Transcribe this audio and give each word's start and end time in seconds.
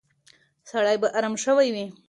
سړی 0.69 0.95
به 1.01 1.07
ارام 1.17 1.35
شوی 1.43 1.67
وي. 1.75 1.85